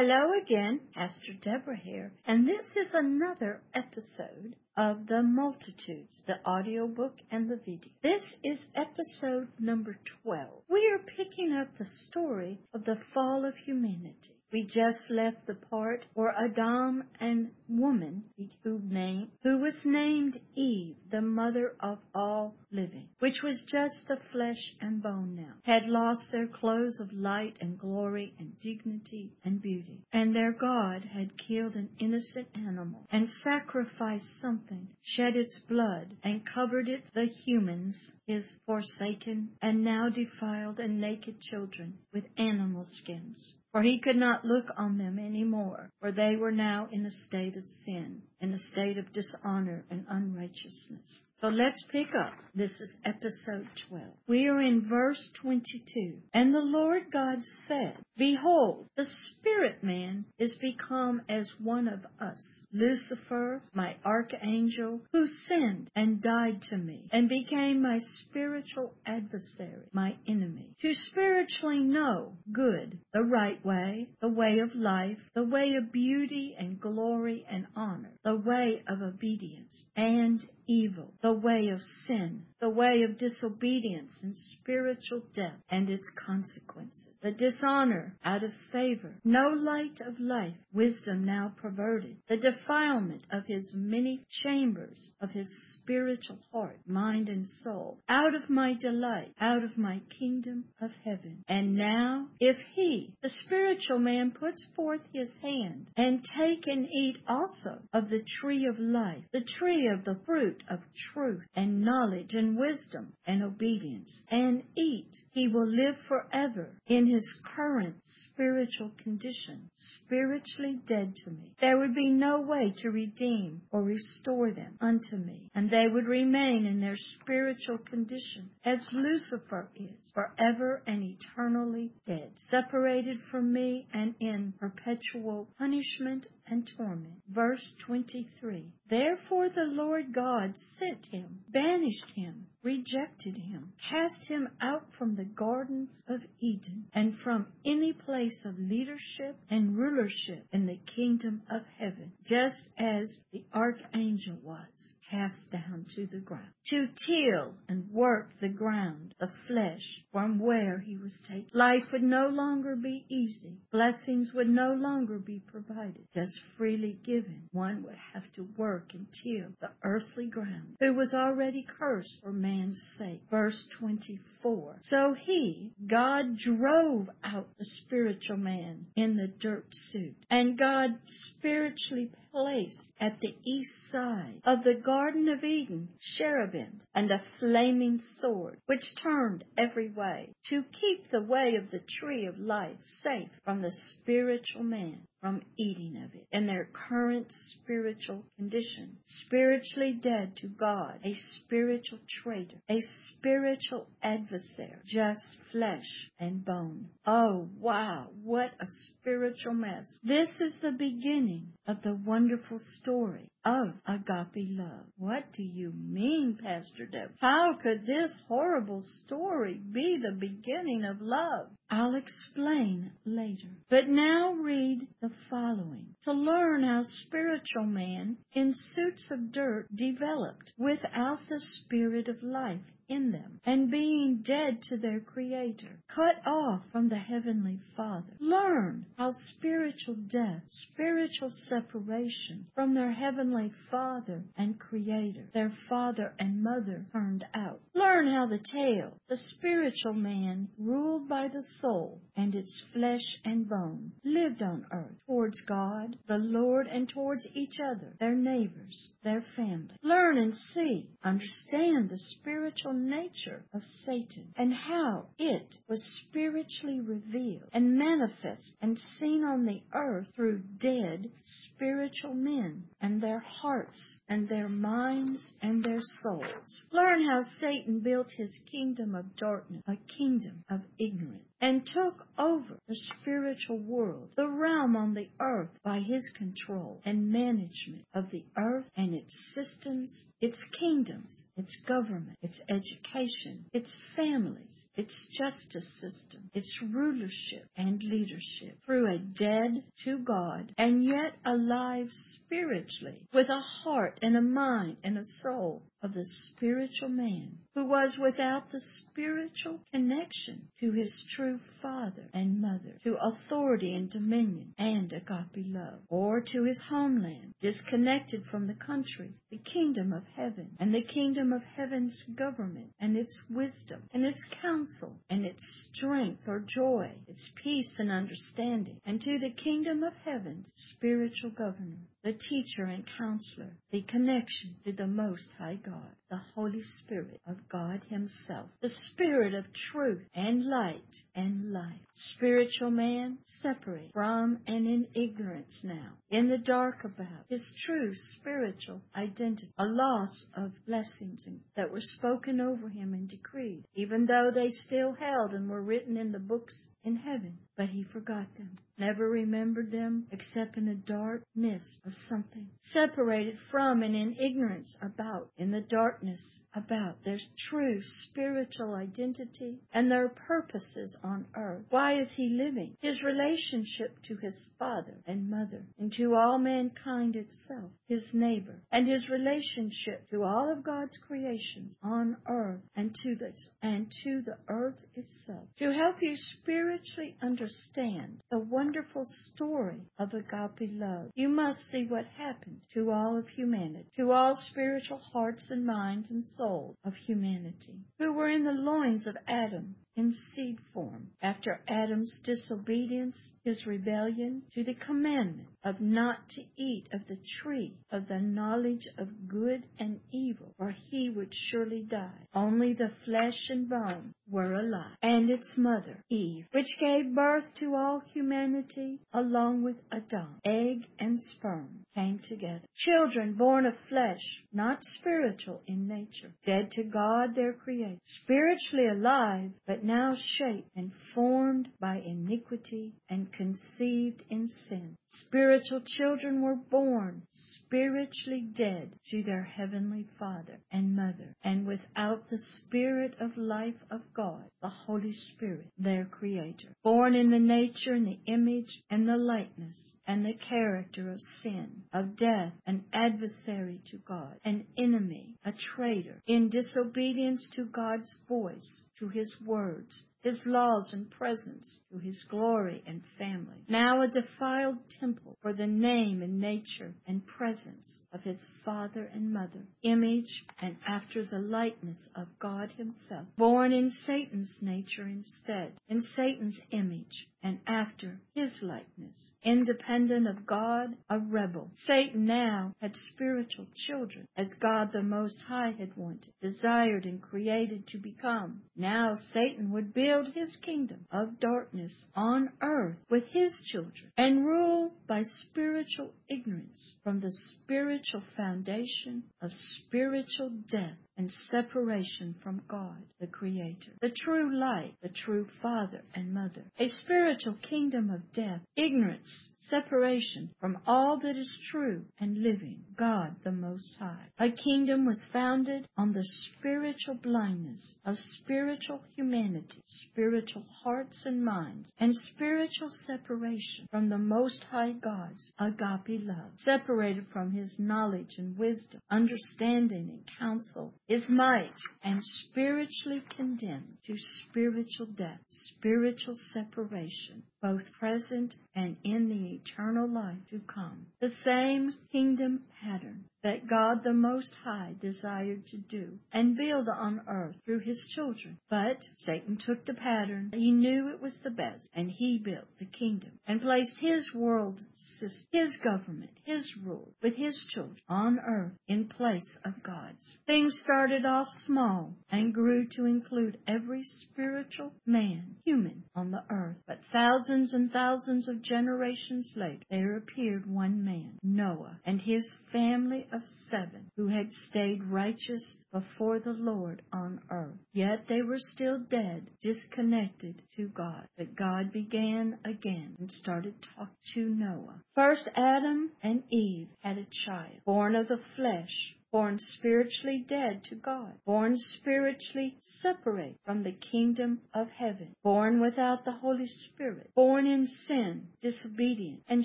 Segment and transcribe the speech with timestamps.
[0.00, 7.14] Hello again, Pastor Deborah here, and this is another episode of The Multitudes, the audiobook
[7.32, 7.90] and the video.
[8.00, 10.50] This is episode number 12.
[10.70, 14.37] We are picking up the story of the fall of humanity.
[14.50, 18.24] We just left the part where Adam and woman
[18.64, 24.18] who named who was named Eve, the mother of all living, which was just the
[24.32, 29.60] flesh and bone now, had lost their clothes of light and glory and dignity and
[29.60, 30.02] beauty.
[30.12, 36.46] And their God had killed an innocent animal and sacrificed something, shed its blood, and
[36.46, 43.56] covered it the humans, his forsaken and now defiled and naked children, with animal skins.
[43.72, 47.10] For he could not look on them any more, for they were now in a
[47.10, 51.18] state of sin, in a state of dishonor and unrighteousness.
[51.40, 52.32] So let's pick up.
[52.52, 54.04] This is episode 12.
[54.26, 56.14] We are in verse 22.
[56.34, 57.38] And the Lord God
[57.68, 62.62] said, Behold, the spirit man is become as one of us.
[62.72, 70.16] Lucifer, my archangel, who sinned and died to me, and became my spiritual adversary, my
[70.26, 70.74] enemy.
[70.82, 76.56] To spiritually know good, the right way, the way of life, the way of beauty
[76.58, 82.68] and glory and honor, the way of obedience and evil, the way of sin, the
[82.68, 89.50] way of disobedience and spiritual death and its consequences, the dishonor out of favor, no
[89.50, 96.38] light of life, wisdom now perverted, the defilement of his many chambers of his spiritual
[96.52, 101.44] heart, mind, and soul, out of my delight, out of my kingdom of heaven.
[101.48, 107.18] And now, if he, the spiritual man, puts forth his hand and take and eat
[107.28, 110.80] also of the tree of life, the tree of the fruit of
[111.12, 117.28] truth and knowledge and wisdom and obedience, and eat, he will live forever in his
[117.56, 119.70] current spiritual condition,
[120.04, 121.52] spiritually dead to me.
[121.60, 126.06] There would be no way to redeem or restore them unto me, and they would
[126.06, 133.86] remain in their spiritual condition as Lucifer is, forever and eternally dead, separated from me
[133.92, 137.14] and in perpetual punishment and torment.
[137.28, 138.72] Verse 23.
[138.88, 145.24] Therefore the Lord God sent him, banished him, rejected him, cast him out from the
[145.24, 151.62] Garden of Eden, and from any place of leadership and rulership in the kingdom of
[151.78, 158.30] heaven, just as the archangel was cast down to the ground, to till and work
[158.40, 161.48] the ground of flesh from where he was taken.
[161.52, 163.58] Life would no longer be easy.
[163.72, 167.48] Blessings would no longer be provided, just freely given.
[167.52, 172.32] One would have to work and till the earthly ground, who was already cursed for
[172.32, 173.22] man's sake.
[173.30, 174.76] Verse 24.
[174.82, 180.98] So he, God drove out the spiritual man in the dirt suit, and God
[181.36, 188.00] spiritually placed at the east side of the Garden of Eden cherubims and a flaming
[188.20, 193.30] sword, which turned every way to keep the way of the tree of life safe
[193.44, 200.36] from the spiritual man from eating of it in their current spiritual condition, spiritually dead
[200.36, 202.80] to God, a spiritual traitor, a
[203.10, 206.88] spiritual adversary, just flesh and bone.
[207.06, 209.86] Oh, wow, what a spiritual mess.
[210.02, 214.86] This is the beginning of the wonderful story of agape love.
[214.98, 217.10] What do you mean, Pastor Deb?
[217.20, 221.48] How could this horrible story be the beginning of love?
[221.70, 223.48] I'll explain later.
[223.68, 225.94] But now read the following.
[226.04, 232.60] To learn how spiritual man in suits of dirt developed without the spirit of life
[232.88, 238.14] in them, and being dead to their Creator, cut off from the Heavenly Father.
[238.18, 240.42] Learn how spiritual death,
[240.72, 247.60] spiritual separation from their Heavenly Father and Creator, their Father and Mother turned out.
[247.74, 253.48] Learn how the tail, the spiritual man, ruled by the soul and its flesh and
[253.48, 259.24] bone, lived on earth towards God, the Lord, and towards each other, their neighbors, their
[259.36, 259.74] family.
[259.82, 267.48] Learn and see, understand the spiritual nature of Satan and how it was spiritually revealed
[267.52, 271.10] and manifest and seen on the earth through dead
[271.54, 276.62] spiritual men and their hearts and their minds and their souls.
[276.72, 282.58] Learn how Satan built his kingdom of darkness, a kingdom of ignorance and took over
[282.66, 288.24] the spiritual world, the realm on the earth by his control and management of the
[288.36, 296.30] earth and its systems, its kingdoms, its government, its education, its families, its justice system,
[296.34, 298.58] its rulership and leadership.
[298.64, 304.78] Through a dead to God and yet alive spiritually with a heart and a mind
[304.82, 311.04] and a soul of the spiritual man who was without the spiritual connection to his
[311.14, 317.32] true father and mother, to authority and dominion and agape love, or to his homeland,
[317.40, 322.96] disconnected from the country, the kingdom of heaven, and the kingdom of heaven's government, and
[322.96, 329.00] its wisdom, and its counsel, and its strength or joy, its peace and understanding, and
[329.00, 331.78] to the kingdom of heaven's spiritual governor,
[332.08, 337.36] the teacher and counselor, the connection to the Most High God, the Holy Spirit of
[337.50, 340.80] God Himself, the Spirit of truth and light
[341.14, 341.82] and life.
[342.14, 348.80] Spiritual man separate from and in ignorance now, in the dark about his true spiritual
[348.96, 354.50] identity, a loss of blessings that were spoken over him and decreed, even though they
[354.50, 357.38] still held and were written in the books in heaven.
[357.58, 363.36] But he forgot them, never remembered them except in a dark mist of something, separated
[363.50, 367.18] from and in ignorance about, in the darkness about their
[367.50, 371.64] true spiritual identity and their purposes on earth.
[371.70, 372.76] Why is he living?
[372.80, 378.86] His relationship to his father and mother and to all mankind itself, his neighbor, and
[378.86, 383.32] his relationship to all of God's creations on earth and to the,
[383.62, 385.48] and to the earth itself.
[385.58, 386.77] To help you spiritually
[387.22, 393.28] understand the wonderful story of agape love, you must see what happened to all of
[393.28, 398.52] humanity, to all spiritual hearts and minds and souls of humanity, who were in the
[398.52, 405.80] loins of Adam in seed form after Adam's disobedience, his rebellion to the commandment of
[405.80, 411.10] not to eat of the tree of the knowledge of good and evil, or he
[411.10, 412.26] would surely die.
[412.32, 417.74] Only the flesh and bone were alive, and its mother, Eve, which gave birth to
[417.74, 420.40] all humanity along with Adam.
[420.44, 422.62] Egg and sperm came together.
[422.76, 424.22] Children born of flesh,
[424.52, 430.92] not spiritual in nature, dead to God their Creator, spiritually alive, but now shaped and
[431.14, 434.94] formed by iniquity and conceived in sin.
[435.08, 442.38] Spiritual children were born spiritually dead to their heavenly Father and Mother, and without the
[442.38, 446.68] Spirit of life of God, the Holy Spirit, their Creator.
[446.84, 451.84] Born in the nature and the image and the likeness and the character of sin,
[451.94, 458.82] of death, an adversary to God, an enemy, a traitor, in disobedience to God's voice,
[458.98, 463.56] to His words, his laws and presence to his glory and family.
[463.68, 469.32] Now a defiled temple for the name and nature and presence of his father and
[469.32, 476.02] mother, image and after the likeness of God himself, born in Satan's nature instead, in
[476.16, 481.70] Satan's image and after his likeness, independent of God, a rebel.
[481.86, 487.86] Satan now had spiritual children, as God the Most High had wanted, desired, and created
[487.88, 488.62] to become.
[488.76, 494.92] Now Satan would build his kingdom of darkness on earth with his children and rule
[495.06, 503.26] by spiritual ignorance from the spiritual foundation of spiritual death and separation from God, the
[503.26, 509.50] Creator, the true light, the true Father and Mother, a spiritual kingdom of death, ignorance,
[509.58, 514.28] separation from all that is true and living, God the Most High.
[514.38, 521.90] A kingdom was founded on the spiritual blindness of spiritual humanity, spiritual hearts and minds,
[521.98, 528.56] and spiritual separation from the Most High God's agape love, separated from His knowledge and
[528.56, 531.72] wisdom, understanding and counsel, is might
[532.08, 534.16] and spiritually condemned to
[534.48, 541.04] spiritual death, spiritual separation, both present and in the eternal life to come.
[541.20, 547.22] The same kingdom pattern that God the Most High desired to do and build on
[547.28, 548.58] earth through his children.
[548.68, 550.50] But Satan took the pattern.
[550.52, 554.80] He knew it was the best and he built the kingdom and placed his world
[555.18, 560.38] system, his government, his rule with his children on earth in place of God's.
[560.46, 566.76] Things started off small and grew to include every spiritual man, human on the earth.
[566.86, 573.26] But thousands and thousands of generations later, there appeared one man, Noah, and his family
[573.38, 577.78] of seven who had stayed righteous before the Lord on earth.
[577.92, 581.26] Yet they were still dead, disconnected to God.
[581.36, 585.00] But God began again and started talking to Noah.
[585.14, 590.94] First, Adam and Eve had a child, born of the flesh, born spiritually dead to
[590.94, 597.66] God, born spiritually separate from the kingdom of heaven, born without the Holy Spirit, born
[597.66, 599.64] in sin, disobedient, and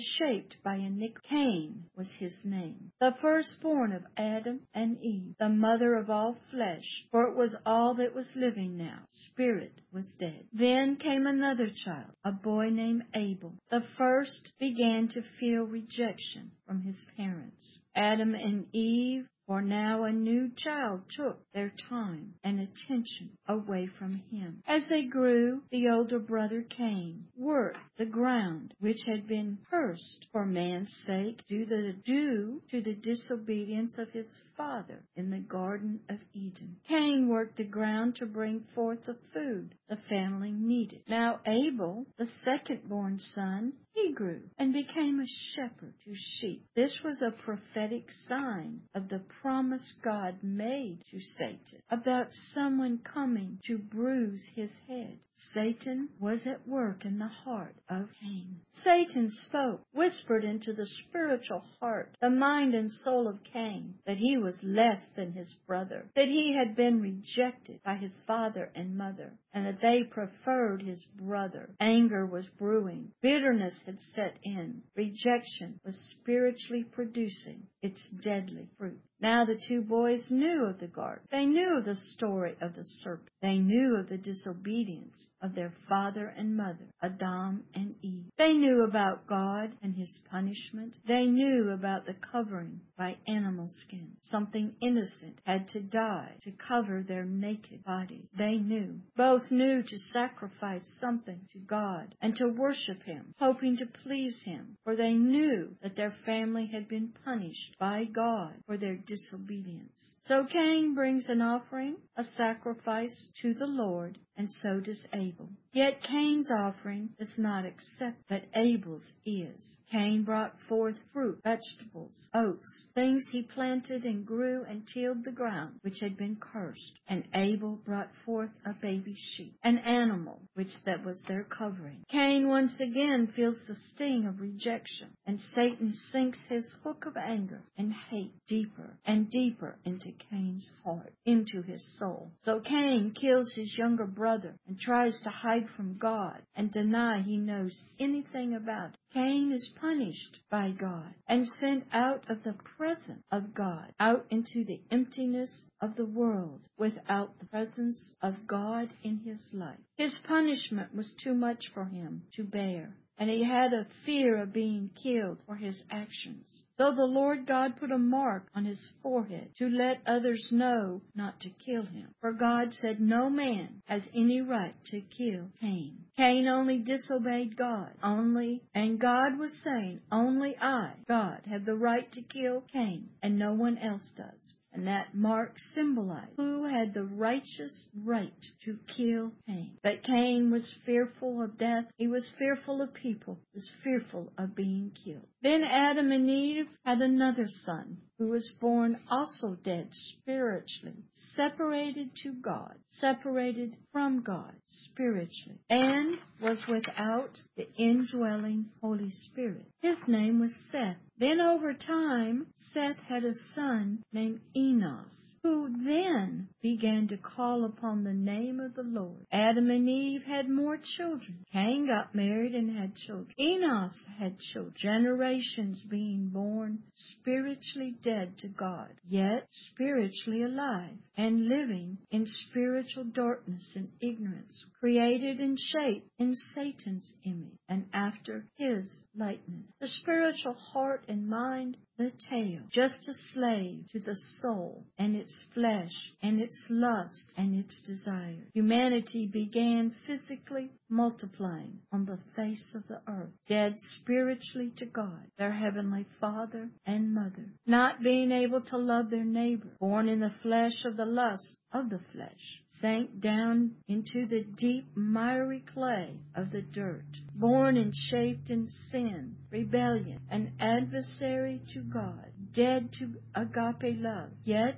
[0.00, 1.28] shaped by a iniquity.
[1.28, 7.06] Cain was his name, the firstborn of Adam and Eve, the mother of all flesh,
[7.10, 8.98] for it was all that was living now.
[9.30, 10.44] Spirit was dead.
[10.52, 13.54] Then came another child, a boy named Abel.
[13.70, 17.78] The first began to feel rejection from his parents.
[17.94, 24.22] Adam and Eve for now a new child took their time and attention away from
[24.30, 24.62] him.
[24.66, 30.46] As they grew, the older brother Cain worked the ground which had been cursed for
[30.46, 36.18] man's sake due, the, due to the disobedience of his father in the Garden of
[36.32, 36.76] Eden.
[36.88, 41.02] Cain worked the ground to bring forth the food the family needed.
[41.08, 46.66] Now Abel, the second born son, he grew and became a shepherd to sheep.
[46.74, 53.58] This was a prophetic sign of the promise God made to Satan about someone coming
[53.66, 55.18] to bruise his head.
[55.52, 58.60] Satan was at work in the heart of Cain.
[58.72, 64.36] Satan spoke, whispered into the spiritual heart, the mind and soul of Cain, that he
[64.36, 69.32] was less than his brother, that he had been rejected by his father and mother,
[69.52, 71.74] and that they preferred his brother.
[71.80, 73.10] Anger was brewing.
[73.20, 74.82] Bitterness had set in.
[74.94, 78.98] Rejection was spiritually producing its deadly fruit.
[79.20, 81.22] Now the two boys knew of the garden.
[81.30, 83.28] They knew of the story of the serpent.
[83.42, 88.24] They knew of the disobedience of their father and mother, Adam and Eve.
[88.38, 90.96] They knew about God and his punishment.
[91.06, 94.12] They knew about the covering by animal skin.
[94.22, 98.26] Something innocent had to die to cover their naked bodies.
[98.36, 99.00] They knew.
[99.16, 104.76] Both knew to sacrifice something to God and to worship him, hoping to please him,
[104.84, 110.16] for they knew that their family had been punished by God for their disobedience.
[110.24, 115.48] So Cain brings an offering, a sacrifice to the Lord, and so does Abel.
[115.72, 119.78] Yet Cain's offering is not accepted, but Abel's is.
[119.90, 125.76] Cain brought forth fruit, vegetables, oats, things he planted and grew and tilled the ground,
[125.82, 126.98] which had been cursed.
[127.08, 132.04] And Abel brought forth a baby sheep, an animal, which that was their covering.
[132.08, 137.62] Cain once again feels the sting of rejection, and Satan sinks his hook of anger
[137.78, 142.32] and hate deeper and deeper into Cain's heart, into his soul.
[142.42, 147.36] So Cain kills his younger brother and tries to hide from God and deny he
[147.36, 148.96] knows anything about it.
[149.12, 154.64] Cain is punished by God and sent out of the presence of God, out into
[154.64, 159.78] the emptiness of the world without the presence of God in his life.
[159.96, 164.52] His punishment was too much for him to bear and he had a fear of
[164.52, 166.64] being killed for his actions.
[166.76, 171.40] So the Lord God put a mark on his forehead to let others know not
[171.40, 172.08] to kill him.
[172.20, 175.98] For God said no man has any right to kill Cain.
[176.16, 182.10] Cain only disobeyed God, only, and God was saying, only I, God, have the right
[182.12, 184.56] to kill Cain, and no one else does.
[184.74, 188.32] And that mark symbolized who had the righteous right
[188.64, 189.78] to kill Cain.
[189.84, 191.84] But Cain was fearful of death.
[191.96, 193.38] He was fearful of people.
[193.52, 195.28] He was fearful of being killed.
[195.42, 201.04] Then Adam and Eve had another son who was born also dead spiritually,
[201.34, 209.66] separated to God, separated from God spiritually, and was without the indwelling Holy Spirit.
[209.82, 210.96] His name was Seth.
[211.18, 218.02] Then over time, Seth had a son named Enos who then began to call upon
[218.02, 219.26] the name of the Lord.
[219.30, 221.44] Adam and Eve had more children.
[221.52, 223.32] Cain got married and had children.
[223.38, 224.74] Enos had children.
[224.76, 233.72] Generations being born spiritually dead to God, yet spiritually alive and living in spiritual darkness
[233.76, 239.72] and ignorance, created and shaped in Satan's image and after his likeness.
[239.80, 245.44] The spiritual heart and mind the tail, just a slave to the soul and its
[245.54, 248.44] flesh and its lust and its desire.
[248.52, 255.52] Humanity began physically multiplying on the face of the earth, dead spiritually to God, their
[255.52, 260.84] heavenly Father and Mother, not being able to love their neighbor, born in the flesh
[260.84, 266.62] of the lust of the flesh, sank down into the deep miry clay of the
[266.62, 267.04] dirt,
[267.34, 274.76] born and shaped in sin, rebellion, an adversary to God, dead to agape love, yet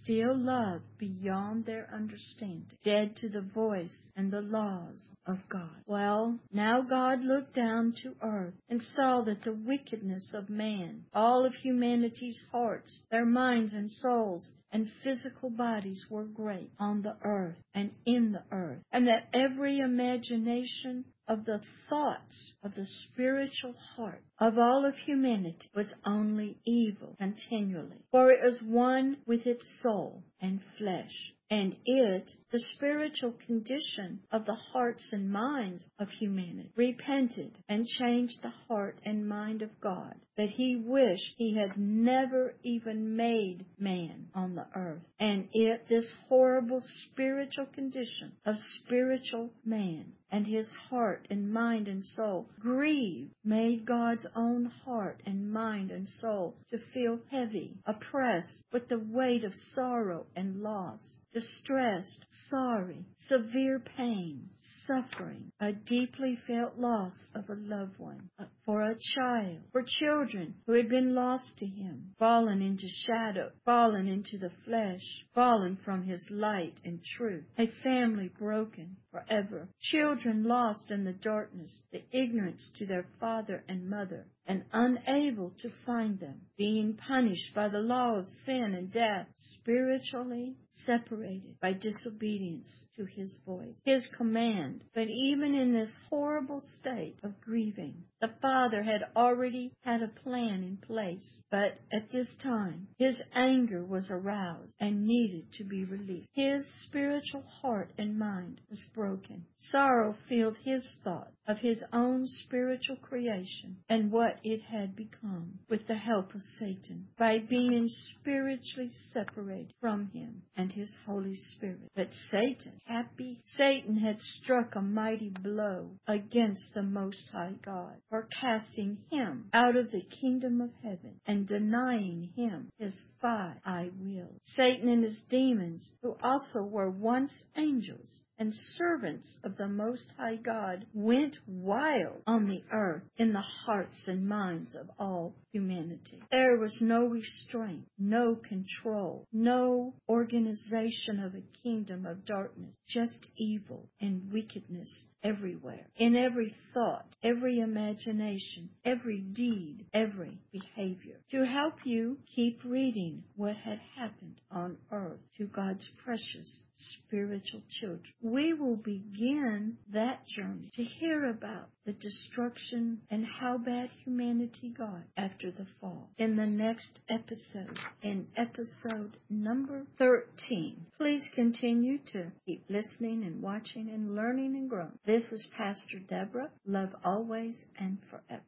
[0.00, 5.82] still love beyond their understanding, dead to the voice and the laws of God.
[5.86, 11.44] Well, now God looked down to earth and saw that the wickedness of man, all
[11.44, 17.56] of humanity's hearts, their minds and souls, and physical bodies were great on the earth
[17.74, 24.22] and in the earth, and that every imagination of the thoughts of the spiritual heart
[24.38, 30.22] of all of humanity was only evil continually, for it was one with its soul
[30.40, 37.52] and flesh and it the spiritual condition of the hearts and minds of humanity, repented
[37.68, 43.16] and changed the heart and mind of God, that he wished he had never even
[43.16, 45.02] made man on the earth.
[45.20, 52.04] And it, this horrible spiritual condition of spiritual man, and his heart and mind and
[52.04, 52.48] soul.
[52.58, 58.98] Grieved, made God's own heart and mind and soul to feel heavy, oppressed with the
[58.98, 64.48] weight of sorrow and loss, distressed, sorry, severe pain,
[64.86, 68.28] suffering, a deeply felt loss of a loved one,
[68.66, 74.08] for a child, for children who had been lost to him, fallen into shadow, fallen
[74.08, 80.90] into the flesh, fallen from his light and truth, a family broken forever, children lost
[80.90, 86.40] in the darkness, the ignorance to their father and mother, and unable to find them,
[86.56, 93.36] being punished by the law of sin and death, spiritually separated by disobedience to his
[93.44, 94.84] voice, his command.
[94.94, 100.62] But even in this horrible state of grieving, the Father had already had a plan
[100.62, 106.28] in place, but at this time his anger was aroused and needed to be released.
[106.32, 109.46] His spiritual heart and mind was broken.
[109.70, 115.86] Sorrow filled his thought of his own spiritual creation and what it had become with
[115.86, 121.90] the help of Satan by being spiritually separated from him and his Holy Spirit.
[121.94, 128.28] But Satan, happy, Satan had struck a mighty blow against the Most High God for
[128.40, 134.40] casting him out of the kingdom of heaven and denying him his five I will.
[134.44, 140.36] Satan and his demons, who also were once angels, and servants of the Most High
[140.36, 146.20] God went wild on the earth in the hearts and minds of all humanity.
[146.30, 153.88] There was no restraint, no control, no organization of a kingdom of darkness, just evil
[154.00, 161.16] and wickedness everywhere, in every thought, every imagination, every deed, every behavior.
[161.30, 168.02] To help you keep reading what had happened on earth to God's precious spiritual children
[168.32, 175.02] we will begin that journey to hear about the destruction and how bad humanity got
[175.16, 180.86] after the fall in the next episode, in episode number 13.
[180.98, 184.98] Please continue to keep listening and watching and learning and growing.
[185.06, 186.50] This is Pastor Deborah.
[186.66, 188.42] Love always and forever.